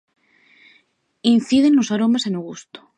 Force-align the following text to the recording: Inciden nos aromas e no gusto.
Inciden 1.35 1.73
nos 1.75 1.91
aromas 1.95 2.23
e 2.27 2.29
no 2.31 2.41
gusto. 2.49 2.79